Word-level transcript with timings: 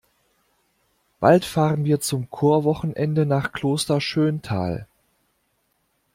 Bald 1.19 1.45
fahren 1.45 1.85
wir 1.85 1.99
zum 1.99 2.27
Chorwochenende 2.31 3.27
nach 3.27 3.51
Kloster 3.51 4.01
Schöntal. 4.01 4.87